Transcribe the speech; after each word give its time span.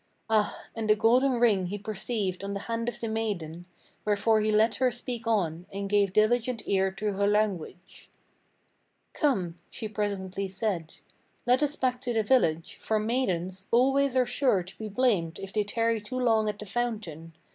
Ah! 0.31 0.65
and 0.75 0.89
the 0.89 0.95
golden 0.95 1.33
ring 1.39 1.65
he 1.65 1.77
perceived 1.77 2.43
on 2.43 2.55
the 2.55 2.61
hand 2.61 2.89
of 2.89 2.99
the 3.01 3.07
maiden, 3.07 3.65
Wherefore 4.03 4.41
he 4.41 4.51
let 4.51 4.77
her 4.77 4.89
speak 4.89 5.27
on, 5.27 5.67
and 5.71 5.87
gave 5.87 6.11
diligent 6.11 6.63
ear 6.65 6.89
to 6.93 7.11
her 7.13 7.27
language. 7.27 8.09
"Come," 9.13 9.59
she 9.69 9.87
presently 9.87 10.47
said, 10.47 10.95
"Let 11.45 11.61
us 11.61 11.75
back 11.75 12.01
to 12.01 12.13
the 12.13 12.23
village; 12.23 12.77
for 12.77 12.97
maidens 12.97 13.67
Always 13.69 14.15
are 14.17 14.25
sure 14.25 14.63
to 14.63 14.77
be 14.79 14.89
blamed 14.89 15.37
if 15.37 15.53
they 15.53 15.63
tarry 15.63 16.01
too 16.01 16.19
long 16.19 16.49
at 16.49 16.57
the 16.57 16.65
fountain. 16.65 17.33